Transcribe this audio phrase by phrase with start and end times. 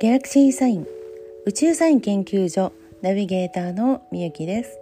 [0.00, 0.86] ギャラクシーサイン
[1.46, 4.76] 宇宙サイン研究所ナビゲーターのみゆきです。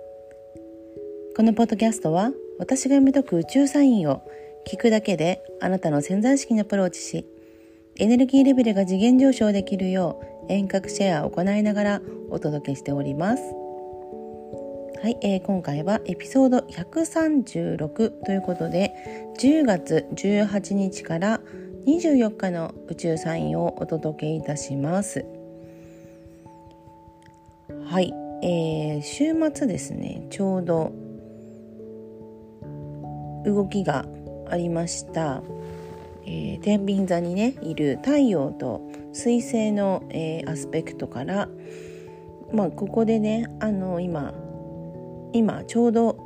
[1.36, 4.22] このポッドキャストは私が読み解く宇宙サインを
[4.66, 7.26] 聞くだけであなたの潜在意識にアプローチし
[7.96, 13.42] エネルギーレベルが次元上昇できるよう遠隔シェアを行いながらお届けしております。
[15.02, 18.94] はい、えー、今回はエピソード136ということで
[19.38, 21.40] 10月18日から
[21.86, 25.24] 24日の宇宙サインをお届けいたします。
[27.84, 30.26] はい、えー、週末ですね。
[30.30, 30.92] ちょうど
[33.44, 34.06] 動きが
[34.48, 35.42] ありました、
[36.24, 41.48] えー、天秤座にねいる太陽と水星の、えー、アスペクトから
[42.52, 44.32] まあここでねあの今
[45.32, 46.16] 今ちょうど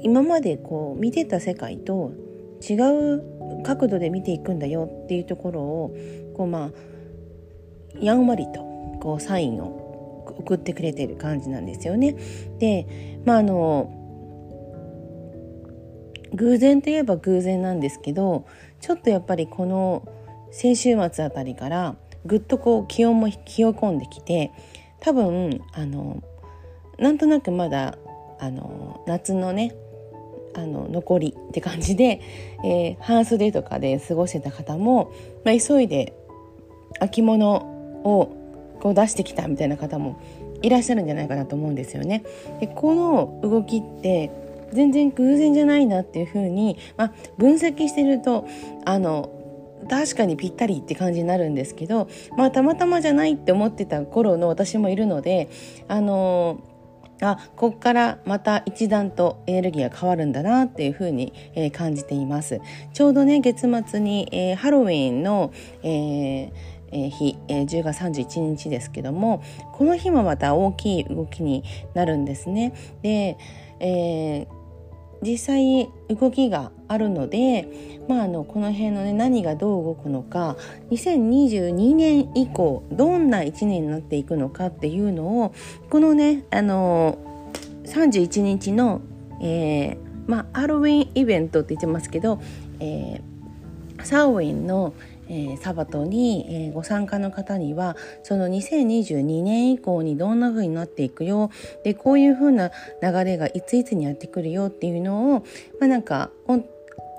[0.00, 2.12] 今までこう見てた世界と
[2.60, 5.96] 違う角度で見ていくんだよっていうところを
[6.36, 8.60] こうまあやんわりと
[9.00, 12.16] こうサインを送ってくれてる感じなんですよね。
[12.58, 13.94] でまああの
[16.34, 18.44] 偶然といえば偶然なんですけど
[18.80, 20.06] ちょっとやっぱりこの
[20.50, 24.52] 先週末あたりからぐっとこう気温も冷え込んできて
[25.00, 26.22] 多分あの
[26.98, 27.96] なんとなくまだ
[28.40, 29.74] あの夏のね
[30.54, 32.20] あの残りって感じで、
[32.64, 35.10] えー、半袖とかで過ごしてた方も、
[35.44, 36.12] まあ、急いで
[37.00, 37.56] 秋物
[38.04, 38.30] を
[38.80, 40.16] こう出してきたみたいな方も
[40.62, 42.22] いらっしゃるんじゃないかなと思うんですよね。
[42.60, 44.30] でこの動きって
[44.72, 48.46] 全然偶然じゃないなっていうふうに、まあ、分析してると
[48.84, 49.30] あの
[49.88, 55.48] 確かにぴったりって感じになるんですけど、まあ、たまたまじゃないって思ってた頃の私もいるので
[55.86, 56.58] あの
[57.20, 62.60] あここからまた一段とエネルギーが変わるんだなっていうふうに、えー、感じています。
[62.92, 65.52] ちょうどね月末に、えー、ハロウィンの、
[65.82, 69.42] えーえ、日、え、10月31日ですけども
[69.72, 71.62] この日もまた大きい動きに
[71.94, 72.72] なるんですね。
[73.02, 73.36] で、
[73.80, 74.57] えー、
[75.22, 77.68] 実際動きがあるので、
[78.08, 80.56] まあ、あのこの辺のね何がどう動くのか
[80.90, 85.54] 2022年以降どんな1年になっていくのかっていうのを
[85.90, 87.18] このねあの
[87.84, 89.00] 31日の、
[89.42, 92.40] えーまあ、ハロウィンイベントって言ってますけど、
[92.80, 94.92] えー、サーウィンの、
[95.28, 101.50] えー、サバトに、えー、ご参加の方にはその2022年以降にどんな風になっていくよ。
[101.84, 102.70] でこういう風な
[103.02, 105.44] 流れがいついつにやってくるよっていうのを、
[105.80, 106.30] まあ、なんか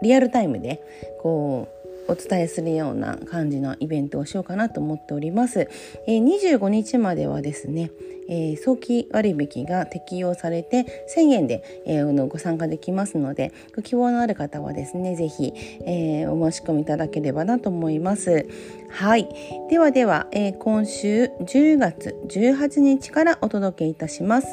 [0.01, 0.81] リアルタイムで
[1.21, 1.78] こう
[2.09, 5.69] お伝えするような感じのイベントをしようかなと思っております。
[6.07, 7.91] えー、25日まではですね、
[8.27, 15.53] えー、早期割引が適用されて1000円で、えー、ご参加できますのでご希望のある方はですね是非、
[15.85, 18.47] えー、お申し込みいただければなと思います。
[18.89, 19.29] はい
[19.69, 24.47] ではでは、えー、今週10月18日からお届けいたします。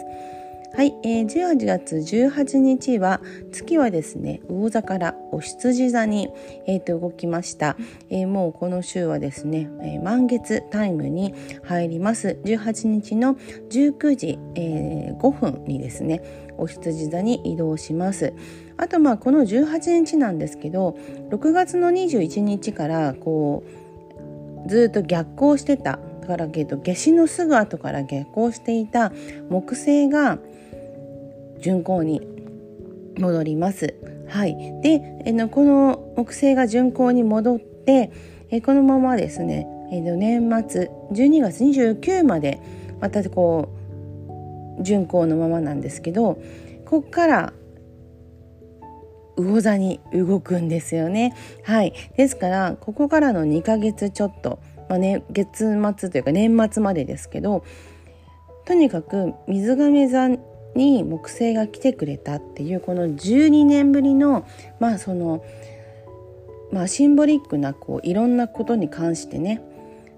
[0.76, 6.28] はい、えー、18月18日は月はですね魚座からお羊座に、
[6.66, 7.78] えー、と動きました、
[8.10, 12.38] えー、もうこの週はですね、えー、満月タイムに入ります。
[12.44, 13.36] 18日の
[13.70, 16.20] 19時、えー、5分にですね
[16.58, 18.34] お羊座に移動します。
[18.76, 20.90] あとまあこの18日なんですけど
[21.30, 23.64] 6月の21日からこ
[24.66, 25.98] うずっと逆行してた。
[26.26, 29.12] から、けど夏至のすぐ後から逆行していた
[29.48, 30.38] 木星が
[31.60, 32.26] 巡行に
[33.18, 33.94] 戻ります。
[34.28, 38.10] はい、で、えのこの木星が巡行に戻って
[38.50, 42.60] えこのままですね、えの年末12月29まで
[43.00, 43.68] またこ
[44.78, 46.38] う巡行のままなんですけど
[46.84, 47.52] ここから
[49.36, 51.34] 魚座に動くんですよね。
[51.62, 57.64] はい、ですからここからの2ヶ月ちょっと、まあね、月末というか年末までですけど
[58.64, 60.28] とにかく水亀座
[60.76, 64.46] に木星が来てくれたっていうこの12年ぶりの
[64.78, 65.44] まあその
[66.72, 69.62] まあシンボリックなこういろんなことに関してね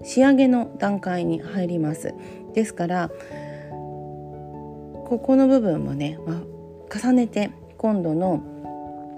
[0.03, 2.13] 仕上げの段階に入ります。
[2.53, 3.09] ですから
[5.09, 8.43] ここの部分もね、まあ、重ねて今度の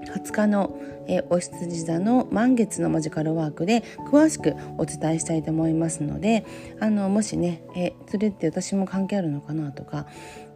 [0.06, 0.78] 20日の、
[1.08, 6.46] えー、お羊座の満月のマジカルワークで詳しくお伝えしたいと思いますので
[6.80, 10.08] あのもしね、えそれって私も関係あるのかなとか、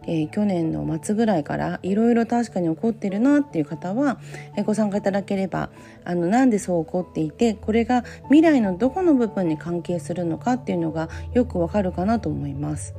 [0.06, 4.18] えー、去年の末ぐらいからいろいろ確かに起こってるなっていう方は、
[4.56, 5.70] えー、ご参加いただければ
[6.04, 12.94] あのなんでそう起こっていてこれが未来のどこの部分に関係するのかっていうのがよくわかるかなと思います。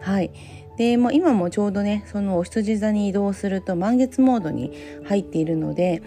[0.00, 0.30] はい
[0.76, 4.72] で、も今もちょうどねそのお羊座に移動すると満月モードに
[5.04, 6.02] 入っているので、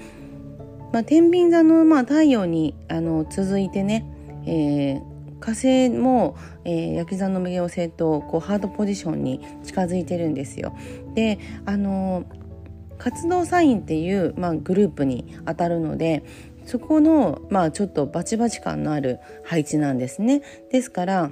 [0.93, 4.05] まあ、天秤座のまあ太陽にあの続いてね、
[4.45, 5.08] えー、
[5.39, 10.75] 火星も、えー、焼き算の無限星とこうハードポジションに近づいてるんですよ。
[11.15, 12.25] であの
[12.97, 16.23] 活動サインっていう、まあ、グループに当たるので
[16.65, 20.41] そこの、まあ、ちょっとバチバチ感のある配置なんですね。
[20.71, 21.31] ですから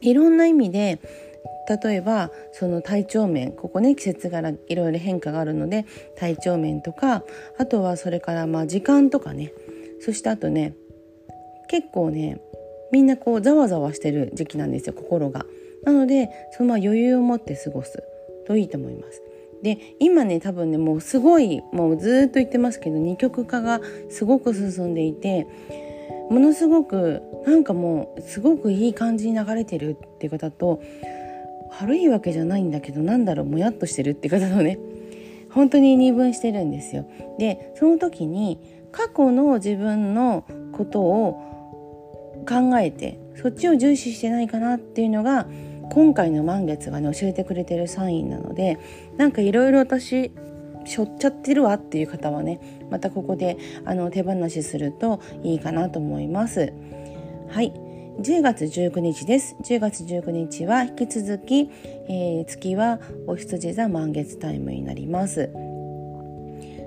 [0.00, 1.00] いろんな意味で
[1.82, 5.86] 例えばその体調面ここね季節柄いろいろ変化があるので
[6.16, 7.22] 体調面とか
[7.58, 9.52] あとはそれからまあ時間とかね
[10.00, 10.74] そしてあとね
[11.68, 12.40] 結構ね
[12.92, 15.46] みんなこうざわざわしてる時期なんですよ心が。
[15.84, 18.02] なのでそのま余裕を持って過ごす
[18.46, 19.22] といいと思います。
[19.62, 25.46] で今ね多分ねもうすごいもうずっと言ってますけど二極化がすごく進んでいて
[26.30, 30.82] ものすごくなんかもうすごくいい感じに流れてるっていう方と
[31.80, 34.78] 悪いわけじゃないんだけどなんだろうもやっとしてるって方とね
[35.50, 37.06] 本当に二分してるんですよ。
[37.38, 38.60] でその時に
[38.92, 41.53] 過去の自分のことを
[42.44, 45.46] 考えてそっちを重視してないかなっていうのが
[45.90, 48.78] 今回の満月がね教えてくれてるサインなので
[49.16, 50.32] なんかいろいろ私
[50.86, 56.72] しょっちゃってるわっていう方はねまたここであの手放しするといいかなと思います。
[57.50, 57.72] はい
[58.20, 59.56] 10月19日です。
[59.64, 61.68] 10月19日は引き続き、
[62.08, 65.50] えー、月はお羊座満月タイムになります。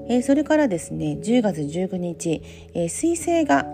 [0.10, 2.42] えー、それからですね、10月19日、
[2.74, 3.66] えー、水星が、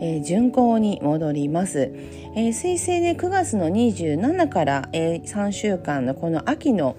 [0.00, 1.92] えー、巡行に戻ります。
[2.34, 6.96] えー、水星で9月の27から、えー、3週間のこの秋の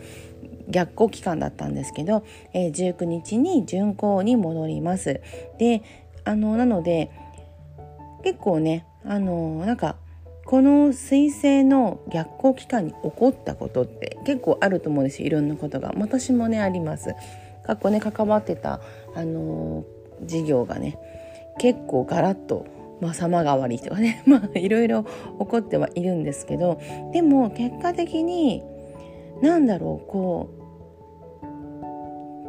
[0.69, 2.24] 逆行期間だったんですけど、
[2.54, 5.22] えー、19日に巡行に戻ります。
[5.57, 5.84] で、
[6.24, 7.12] あの、なので、
[8.24, 9.98] 結構ね、あのなんか
[10.45, 17.16] この彗星の逆行期間に起こったことって結構あると思うんですよいろんなことが私もねあります
[17.66, 18.81] 過去ね関わってた
[19.16, 19.86] あの
[20.24, 20.98] 事業がね
[21.60, 22.66] 結構ガラッと
[23.03, 25.09] まあ、様変わりとかね まあいろいろ起
[25.45, 26.79] こってはいるんですけど
[27.11, 28.63] でも結果的に
[29.41, 30.47] 何だろうこ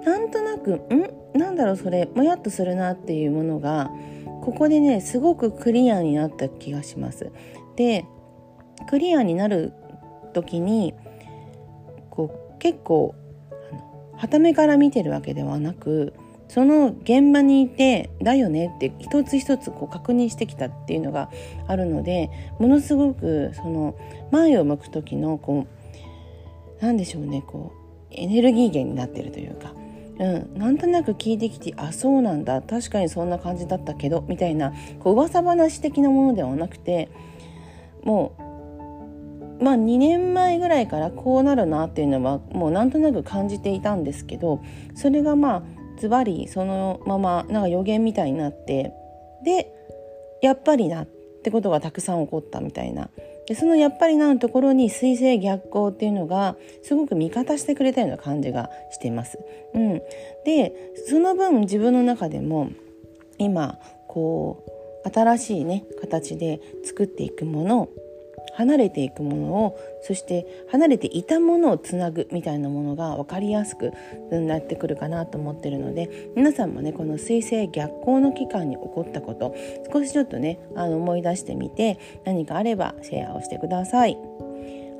[0.02, 1.38] うなんとなくん？
[1.38, 3.90] なんだろうそれもやっとするなっていうものが
[4.42, 7.32] ここでねすごくクリアになった気がします。
[7.74, 8.04] で
[8.86, 9.72] クリアになる
[10.32, 10.94] 時に
[12.10, 13.14] こう結構
[14.16, 16.14] はためから見てるわけではなく
[16.48, 21.30] その現場にいてだよねって一つ一つこう確認してきたっていうのが
[21.66, 23.96] あるのでものすごくその
[24.30, 25.66] 前を向く時のこ
[26.80, 27.72] うなんでしょうねこ
[28.10, 29.72] うエネルギー源になってるというか
[30.18, 37.08] うん、なんとなく聞いてきてあそうなんだ確かにそんな感じだったけどみたいなこう噂話的なものではなくて
[38.04, 38.36] も
[39.60, 44.62] うまあ2年前ぐらいからこうなるなっていうのはもうなんとなく感じていたんですけど
[44.94, 45.62] それがまあ
[45.98, 48.92] ズバリそのままなんか予言みたいになって
[49.44, 49.72] で
[50.42, 53.10] やっぱりなってことがたくさん起こったみたいな
[53.46, 59.38] でそのやっぱりなのところに水星逆行っていうのがすごく味方してくれたような感じがしています。
[59.74, 60.02] うん、
[60.46, 62.70] でその分自分の中でも
[63.38, 64.64] 今こ
[65.04, 67.88] う新しいね形で作っていくもの
[68.54, 73.92] 離れていくものをそして離れていたものをつなぐみたいなものが分かりやすく
[74.30, 79.54] なってくるかなと思ってるので皆さんもねこの水星逆行の期間に起こったこと
[79.92, 84.18] 少しちょっとねあの思い出してみて何かあればシェアをしてください。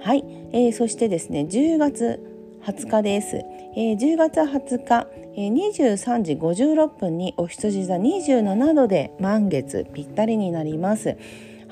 [0.01, 2.21] はい、えー、そしてですね10月
[2.65, 3.37] 20日です。
[3.77, 11.17] えー、10月20日、えー、23時56分にお羊座27度で満月ぴったりになります。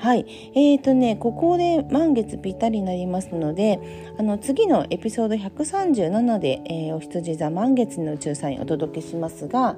[0.03, 0.25] はい。
[0.53, 3.79] えーとね、ここで満月ぴったりになりますので、
[4.19, 9.77] あの、次のエピソード137で、えー、お羊座満月の宇宙サインお届けしますが、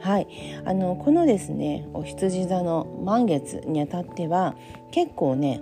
[0.00, 0.26] はい。
[0.64, 4.56] あの、このですね、お羊座の満月にあたっては、
[4.90, 5.60] 結構ね、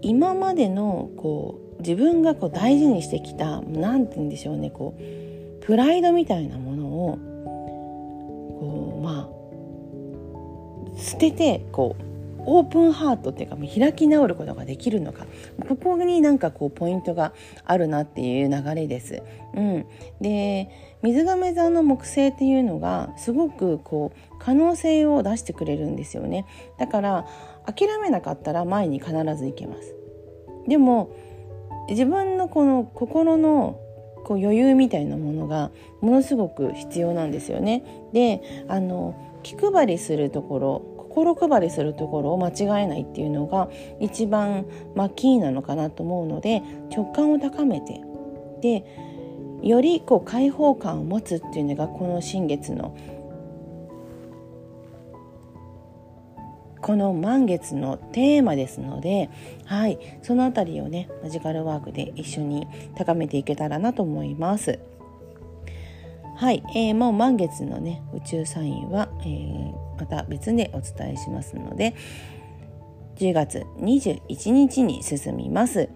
[0.00, 7.18] 今までの、こう、自分がこう大事にしてきた、何て言うんでしょうね、こう、プライドみたいなものを、
[8.60, 9.37] こう、まあ、
[10.98, 12.08] 捨ててこう
[12.50, 15.26] オープンハートっていうか開き直ることができるのか
[15.68, 17.34] ここになんかこうポイントが
[17.66, 19.22] あるなっていう流れです。
[19.54, 19.86] うん、
[20.20, 20.70] で
[21.02, 26.46] 水亀座の木星っていうのがすごくこう可能性を出してくれるんですよね。
[26.78, 27.26] だから
[27.66, 29.94] 諦めなかったら前に必ず行けます。
[30.66, 31.10] でも
[31.90, 33.78] 自分のこの心の
[34.24, 37.84] こう余裕みたいなものがものすごく必要なんですよね。
[38.12, 39.14] であの
[39.48, 46.62] 気配りするところ心配りするところを間違えないっていうのが一番、ま、キーなのかなと思うので
[46.94, 48.02] 直感を高めて
[48.60, 48.84] で
[49.62, 52.94] よりこう開放感を持つっていうのがこの新月の
[56.82, 59.30] この満月のテーマですので、
[59.64, 64.78] はい、そのあたりをねマジカルワークで一緒に高めていけたらなと思います。
[66.38, 71.96] はい、えー、もう満月のね宇宙サインは、えー、また別でお伝えしますので
[73.16, 75.88] 10月21日に進みます。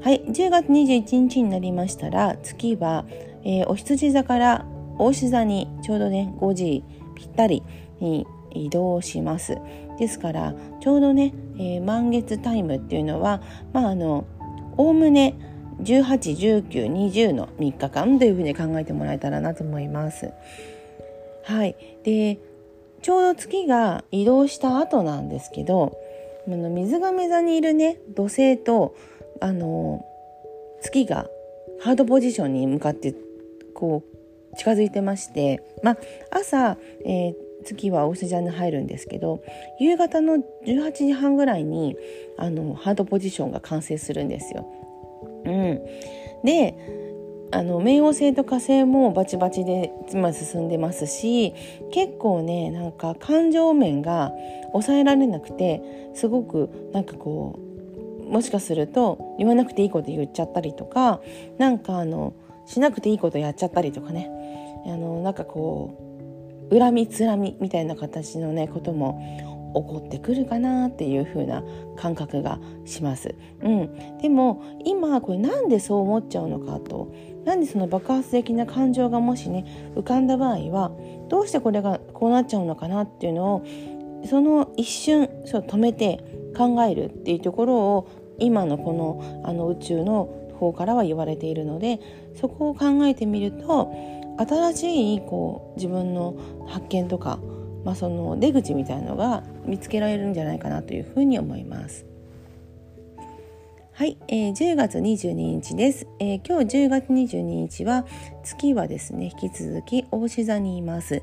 [0.00, 3.04] はい、10月21日になりましたら月は、
[3.42, 4.64] えー、お羊座から
[4.96, 6.84] 大志座にちょうどね5時
[7.16, 7.64] ぴったり
[7.98, 9.58] に移動します。
[9.98, 13.42] ですからちょうどね、えー、満月タイムっていうのは
[13.72, 14.24] まああの
[14.76, 15.34] おおむね
[15.82, 20.30] 181920の3日間というふうに考えてもらえたらなと思います。
[21.44, 22.38] はい、で
[23.02, 25.96] ちょうど月が移動した後なんですけど
[26.46, 28.94] 水亀座にいるね土星と
[29.40, 30.04] あの
[30.82, 31.26] 月が
[31.80, 33.14] ハードポジションに向かって
[33.74, 34.02] こ
[34.52, 35.96] う近づいてましてまあ
[36.30, 37.34] 朝、えー、
[37.64, 39.42] 月はお牛座に入るんですけど
[39.78, 41.96] 夕方の18時半ぐらいに
[42.36, 44.66] あのハードポジションが完成するんですよ。
[45.50, 46.74] うん、で
[47.52, 51.52] あの冥王星と火星もバチバチで今進んでますし
[51.92, 54.32] 結構ねなんか感情面が
[54.72, 55.82] 抑えられなくて
[56.14, 57.58] すごくなんかこ
[58.24, 61.20] うもしかすると言わなくていいこと言っちゃったりとか
[61.58, 62.34] なんかあの
[62.66, 64.30] しなくていいことやっちゃったりとかね。
[64.86, 65.94] あのなんかこ
[66.70, 69.20] う恨みつらみみたいな形のねことも
[69.74, 71.62] 起こってくるかなっていう風な
[71.96, 73.34] 感覚がします。
[73.62, 77.12] うん、でも今これなんでそう思っちゃうのかと
[77.44, 80.92] なんでその爆発的な感情がもしね浮かんだ場合は
[81.28, 83.66] どうしてこれがこうなっちゃうのかなっていうのを
[84.28, 86.24] その一瞬そう止めて
[86.56, 88.08] 考えるっていうところを
[88.38, 92.00] 今のこのあの宇宙の方からは言われているので
[92.38, 93.92] そこを考えてみると
[94.38, 96.36] 新しいこう自分の
[96.66, 97.38] 発見とか
[97.84, 102.06] まあ、その出口みたいのが見つけられるんじゃないかなというふうに思います。
[103.92, 108.06] はい、えー、10月22日です、えー、今日10月22日は
[108.42, 111.22] 月はですね引き続き大志座にいます。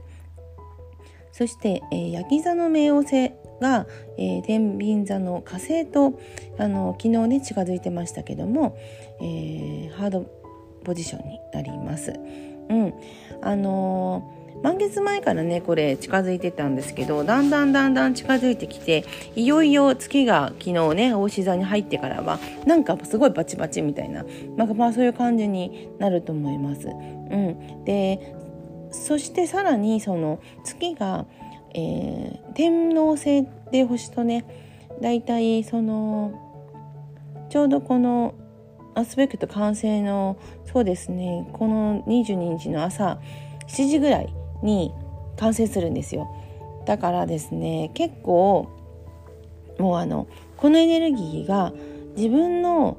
[1.31, 3.87] そして、えー、焼き座の冥王星が、
[4.17, 6.19] えー、天秤座の火星と
[6.57, 8.77] あの昨日ね近づいてましたけども、
[9.21, 10.25] えー、ハード
[10.83, 12.13] ポジションになります。
[12.69, 12.93] うん、
[13.41, 26.87] あのー満月前からねこれ近づいてたんですけどだんだんだんだん近づいてきていよいよ月が昨日ね大志座に入ってからはなんかすごいバチバチみたいな、まあ、まあそういう感じになると思います。
[26.87, 28.35] うん、で
[28.91, 31.25] そしてさらにその月が、
[31.73, 34.45] えー、天王星っていう星とね
[35.01, 36.33] だいたいその
[37.49, 38.33] ちょうどこの
[38.95, 43.19] アスペクト完成のそうですねこの22日の朝
[43.67, 44.33] 7時ぐらい
[44.63, 44.93] に
[45.37, 46.27] 完成するんですよ。
[46.85, 48.69] だからですね結構
[49.77, 51.73] もうあのこのエネルギーが
[52.15, 52.97] 自分の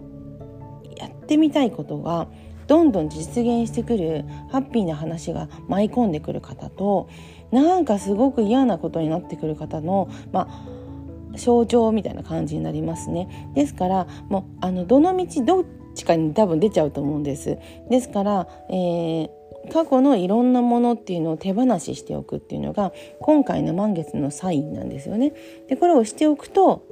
[0.97, 2.29] やってみたいことが
[2.67, 7.09] どんどん実現してくるハッピーな話が舞い込んでくる方と
[7.51, 13.51] なんかすごく嫌なことになってくる方のまあ象徴みたいな感じになりますね。
[13.55, 17.59] ですからもうあのどの道どっちかに多分出ちゃうと思うんです。
[17.91, 19.31] ですから、えー、
[19.69, 25.33] 過去のいろんなものっていうのを手放ししておくっていうのが今回の満月のサインなんですよね。
[25.69, 26.87] でこれをしておくと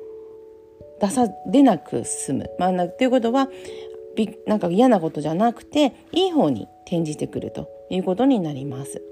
[1.01, 2.51] 出さ出なく済む。
[2.59, 3.49] まあ、っていうことは
[4.47, 9.03] なんか嫌なことじゃなくていい方に転じてくるということになります。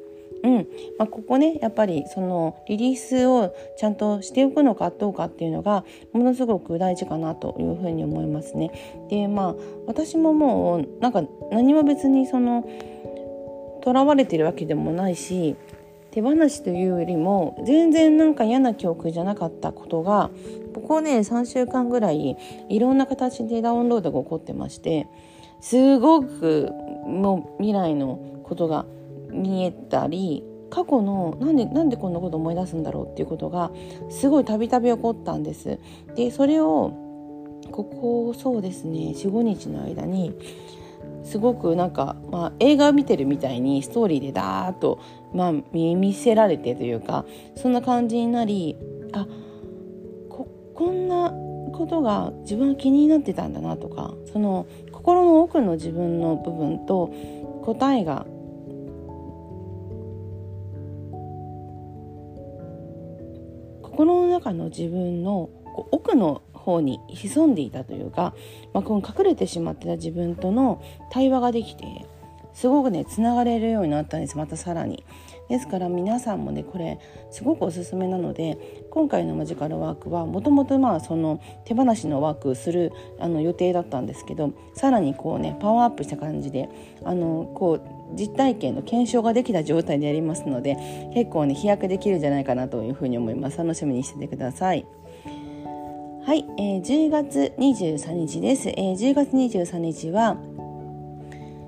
[0.42, 0.68] うん
[0.98, 8.70] まあ、ここねやっぱりそのリリースをちゃんとしておくのかどうかっていうのがものすごく大事かなというふうに思いますね。
[9.08, 9.54] でまあ
[9.86, 12.68] 私ももうなんか何も別にその
[13.84, 15.56] とらわれてるわけでもないし
[16.10, 20.30] 手放しというよりも全然なんか嫌な記憶じゃなかったことが
[20.74, 22.36] ここね3週間ぐらい
[22.70, 25.06] いろんな形でダウンロードが起こってまして
[25.60, 26.70] すごく
[27.06, 28.86] もう未来のことが
[29.30, 33.70] 見えたり過去のなんでなんでこんなこと思い出すんだろうっていうことが
[34.08, 35.78] すごいたびたび起こったんです。
[36.16, 36.92] でそれを
[37.70, 40.32] ここそうですね45日の間に
[41.24, 45.00] すごくなんか、まあ、映画を見てるみたいにストーリーでダーッと、
[45.32, 47.24] まあ、見せられてというか
[47.56, 48.76] そんな感じになり
[49.12, 49.26] あ
[50.28, 51.32] ここんな
[51.72, 57.12] ことが自分は気になってたんだなとかその心の奥の自分の部分と
[57.64, 58.26] 答えが
[63.82, 65.48] 心の中の自分の
[65.90, 68.34] 奥の方に潜んでいたというか、
[68.72, 72.06] まあ、この隠れてしまってた自分との対話ができて
[72.54, 75.04] すごくねつながれるようになったんですまたさらに。
[75.48, 76.98] ですから皆さんもねこれ
[77.30, 86.70] すごくおすすめなので今回のマジカルワークはもともとまあその手放しのワークするあの予定だったんですけどさらにこうねパワーアップした感じで
[87.04, 90.76] あのこう実体験の検証ができた状態でやりますので
[91.12, 94.86] 結構ね飛躍できるんじゃないかなというふうに思います楽しみにしててください。
[96.26, 100.38] はい、えー、10月23日です、えー、10月23日は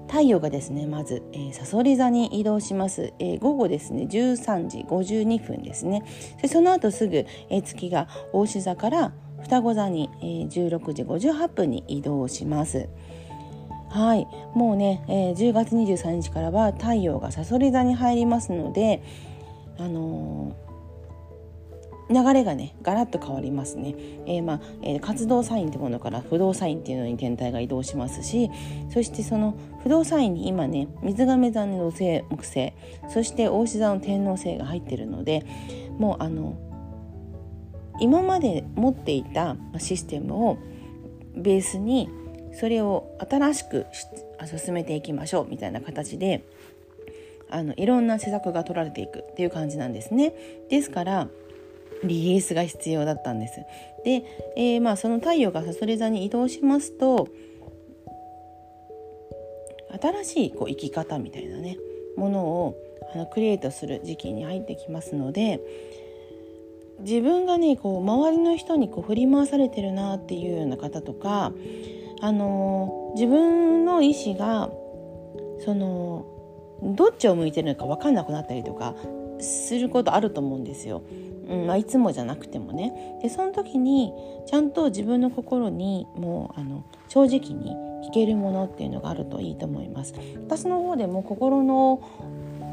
[0.08, 6.04] 太陽がですねまず、えー、サソリ座に移動します、えー、午後ですね13時52分ですね。
[6.40, 12.88] でその後すぐ、えー、月が大志座から双子座に、えー、16時58分に移動します。
[13.90, 19.02] はいもうね、えー、10月23日からは太陽がサソリ座に入りますので
[19.78, 20.65] あのー
[22.08, 23.94] 流れがねガラッと変わりますね、
[24.26, 28.50] えー、まあえー、活動サインってものから不動サインっていうのに天体が移動しますし
[28.92, 32.72] そしてその不動サインに今ね水亀座の土星木星
[33.12, 35.44] そして大志座の天王星が入ってるので
[35.98, 36.56] もうあの
[38.00, 40.58] 今まで持っていたシステムを
[41.34, 42.08] ベースに
[42.52, 43.86] それを新しく
[44.58, 46.44] 進めていきましょうみたいな形で
[47.50, 50.34] あのいろんな施策が取られていくっていう感じなんですね。
[50.68, 51.28] ですから
[52.04, 53.60] リリースが必要だったんです。
[54.04, 54.24] で、
[54.56, 57.28] えー、まあその太陽がさそり座に移動しますと
[60.00, 61.78] 新しいこう生き方みたいなね
[62.16, 62.76] ものを
[63.14, 65.60] あのクリエイトする時期に入ってきますので
[67.00, 71.52] 自分がねこう周りの人にこう振り回されてるなっていうような方とか、
[72.20, 74.70] あの自分の意思が
[75.64, 76.24] その
[76.82, 78.94] どっちを向いてるのか分かんなくなったりとか
[79.40, 81.02] することあると思うんですよ。
[81.48, 84.12] うんまあ、いつもじゃなくてもねでその時に
[84.46, 87.74] ちゃんと自分の心にもうあの正直に
[88.08, 92.02] 聞けるものっていうのがあるといいと思います私の方でも心の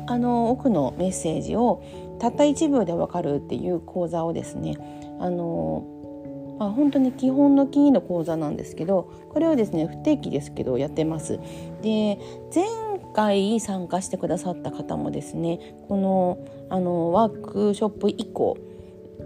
[0.06, 1.82] あの奥のメッセージを
[2.20, 4.76] たった1秒でわかるっていう講座をですね
[5.20, 5.88] あの
[6.60, 11.40] まあ、本当に基本のキーの講座なんですけどこれをですね不定期ですけどやってます。
[11.82, 12.20] で
[12.54, 18.58] 前回参加してくださった方もですねこのあのワークショップ以降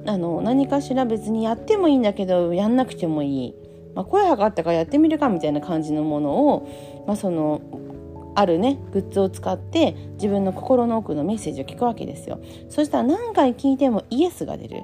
[0.06, 3.56] あの何かしら別にやってもいいんだけどやんなくてもいい、
[3.96, 7.62] まあ、声測ったからやってみるかみたいな感じのものを、まあ、その
[8.36, 12.40] あるねグッズを使って自分の心の奥のメッセージを聞くわけですよ。
[12.70, 14.84] そしたら何回聞いてもイエスが出る。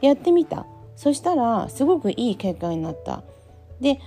[0.00, 0.66] やってみた。
[0.94, 3.24] そしたらすごくいい結果になった。
[3.80, 3.98] で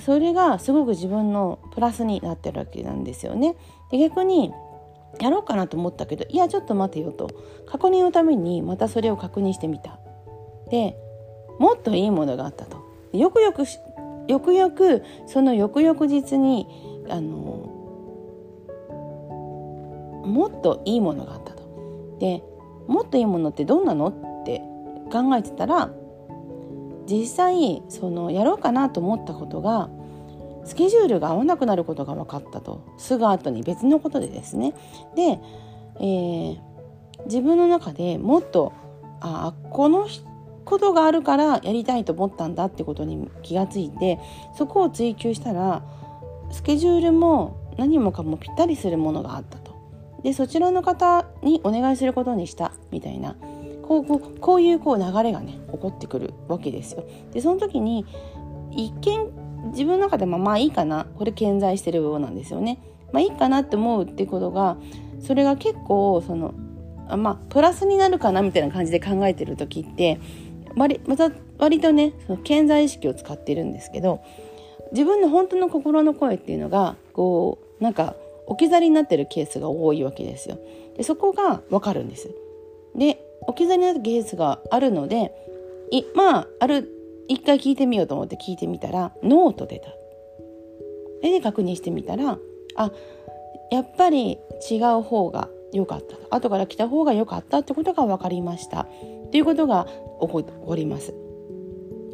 [0.00, 3.56] それがすごく自分のプラスになってるわけなんですよね。
[3.90, 4.52] で逆に
[5.20, 7.30] やろうかなと思ったけどいやちょっと待てよと
[7.66, 9.98] 確認のためにまたそれを確認してみた。
[10.70, 10.96] で
[11.58, 12.78] もっといいものがあったと。
[13.12, 13.64] よくよく
[14.28, 16.68] よくよくその翌々日に
[17.08, 17.74] あの
[20.26, 21.62] もっといいものがあったと。
[22.20, 22.42] で
[22.86, 24.08] もっといいものってどんなの？
[24.08, 24.60] って
[25.10, 25.90] 考えてたら
[27.08, 29.88] 実際そのやろうかなと思ったことが
[30.64, 32.84] スケジュールが合わなくなることが分かったと。
[32.98, 34.74] すぐ後に別のことでですね。
[35.16, 35.40] で、
[35.98, 36.58] えー、
[37.24, 38.74] 自分の中でもっと
[39.20, 40.06] あこの
[40.66, 44.20] ことがあるからやりたいと思ったんだってことに気がついて
[44.56, 45.82] そこを追求したら
[46.50, 49.72] スケジュールも何もかもぴったりするものがあったと。
[50.22, 53.36] でそちらの方にお願いすることにしたみたいな。
[53.88, 57.04] こうこうこういうこう流れがね起こってくるわけですよ。
[57.32, 58.04] でその時に
[58.70, 62.82] 一見自分の中でもまあいいかなこれ健在してる部分なんですよね。
[63.12, 64.76] まあいいかなって思うってことが
[65.20, 66.52] それが結構その
[67.16, 70.20] まあプラスになるかなみたいな感じで考えてる時って
[70.76, 74.20] 割また割とねその健在意識を使ってるんですけど
[74.92, 80.58] 自分の本当の心の声っていうのがこうなんか置き去りになってるケースが多いわけですよ。
[80.94, 82.30] でそこがわかるんです。
[82.94, 85.32] で置き去りになったケースがあるので
[85.90, 86.88] いまあある
[87.28, 89.90] 一回聞いてみようと思って聞いてみたらノーと出た。
[91.22, 92.38] で確認してみたら
[92.76, 92.92] あ
[93.70, 94.38] やっぱり
[94.70, 98.86] 違う方が良かった後から来た方が良かったってことが分かりました
[99.30, 99.86] ということが
[100.20, 101.14] 起こります。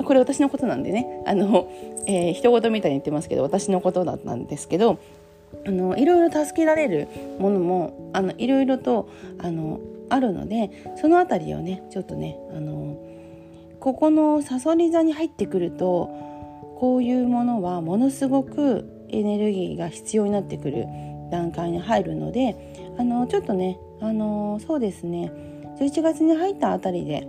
[0.02, 1.70] これ私のことなんでねあの、
[2.06, 4.98] えー、人事みたいに言ってますけど私のことだったんですけど
[5.66, 12.96] あのいろいろ助けられるものもあのいろいろとあのあるのでその辺りをねちょっとねあの
[13.80, 16.06] ここのさそり座に入ってくると
[16.78, 20.86] こういうものはものすごくエネルギーが必要になってくる
[21.30, 25.32] 段階に入るのであのちょっとねあのそうですね
[25.80, 27.26] 11月に入ったあたりで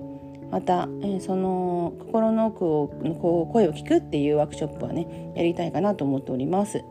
[0.51, 2.87] また、え、その心の奥を
[3.19, 6.83] こう声を聞くっていうワークショップはねやりたいかなと思っております。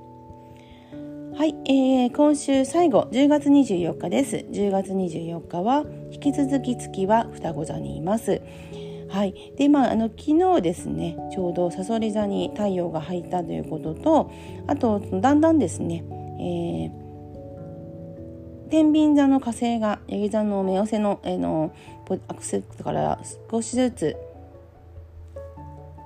[1.37, 4.37] はい、えー、今週最後10月24日です。
[4.37, 8.41] 10月24日は引き続き月は双子座にいます。
[9.09, 14.31] はい、でまああの昨日ですねちょうどさそり座に太陽が入ったということと
[14.69, 16.05] あとだんだんですね、
[16.39, 21.75] えー、天秤座の火星がヤギ座の目寄せの,、えー、の
[22.29, 23.21] アクセスから
[23.51, 24.17] 少しずつ。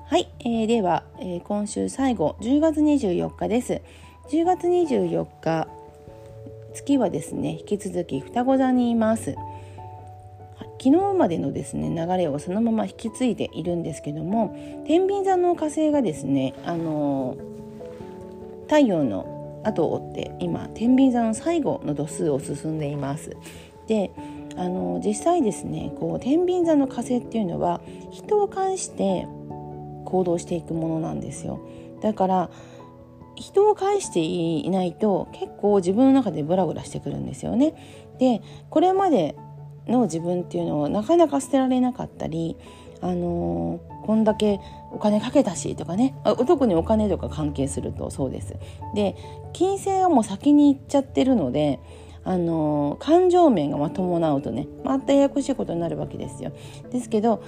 [0.06, 3.82] はい、えー、では、えー、今週最後10月24日です。
[4.30, 5.68] 10月24日
[6.74, 9.34] 月はですね引き続き双子座にいます。
[10.80, 14.54] 昨日までのですね流れをそのまま引き継いでいるんですけども
[14.86, 17.36] 天秤座の火星がですねあの
[18.64, 23.34] 太陽の後を追って今天秤座の最後の度数を進んでいます。
[23.86, 24.10] で
[24.56, 29.26] あの実際ですねこう天秤座の火星っていうのは人を介して
[30.04, 31.60] 行動していくものなんですよ。
[32.02, 32.50] だから
[33.38, 37.74] 人を介していないと結構自分の中でブラブラしてくるんですよね。
[38.18, 39.36] でこれまで
[39.86, 42.56] の自分っていうのをなかなか捨てられなかったり、
[43.00, 44.60] あのー、こんだけ
[44.92, 46.14] お金かけたしとかね
[46.46, 48.56] 特にお金とか関係するとそうです。
[48.94, 49.16] で
[49.52, 51.78] 金星はもう先に行っちゃってるので
[52.24, 56.52] あのー、感情面が伴うとねまたややこしいことになるわけですよ。
[56.90, 57.42] ですけど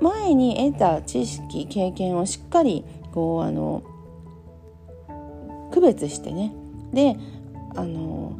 [0.00, 3.82] 前に得た知識経験をしっかりこうあの
[5.74, 6.54] 区別してね。
[6.92, 7.16] で
[7.74, 8.38] あの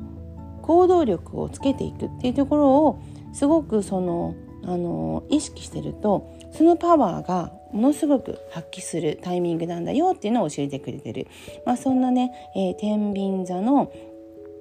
[0.62, 11.26] 行動力をつけていくっていうところをすごくそのあの意識してるとそのパワーがものすごく発揮するタイミングなんだよっていうのを教えてくれてる、
[11.66, 13.92] まあ、そんなね、えー、天秤座の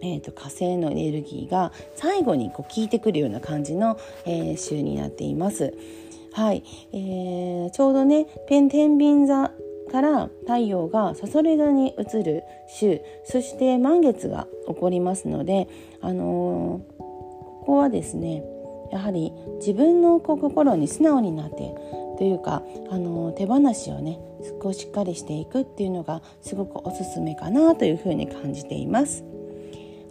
[0.06, 5.74] えーと、火星のエネルギーが最後にこう効いてくるような感じの、えー、週になっています。
[6.34, 9.52] はい、えー、ちょうどねペン天秤座
[9.93, 15.67] から太陽がさそり座に移る週そして満月が起こりますので、
[16.01, 18.43] あのー、ここはですね
[18.91, 21.56] やはり自分の心に素直になって
[22.17, 24.17] というか、あのー、手放しをね
[24.62, 29.23] 少ししっかりしていくっていうのがすごくおすすめかなというふうに感じています。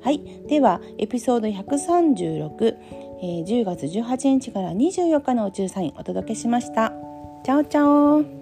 [0.00, 2.76] はい、ではエピソード136、
[3.20, 6.92] えー、10月18日から24日の宇宙サインお届けしました。
[7.44, 8.41] チャオチャオ